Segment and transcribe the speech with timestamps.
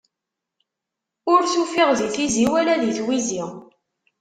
[1.31, 3.43] Ur t-ufiɣ di tizi, wala di tiwizi.